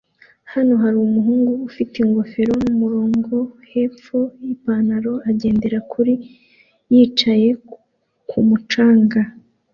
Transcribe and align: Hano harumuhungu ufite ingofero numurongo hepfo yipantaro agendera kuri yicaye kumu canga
Hano 0.51 0.73
harumuhungu 0.83 1.51
ufite 1.69 1.95
ingofero 2.05 2.53
numurongo 2.65 3.37
hepfo 3.71 4.19
yipantaro 4.45 5.13
agendera 5.29 5.79
kuri 5.91 6.13
yicaye 6.93 7.49
kumu 8.29 8.57
canga 8.71 9.21